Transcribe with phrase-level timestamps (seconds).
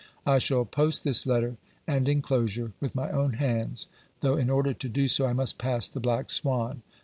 [0.25, 3.87] I shall post this letter and enclosure with my own hands,
[4.21, 6.81] though in order to do so I must pass the Black Swan.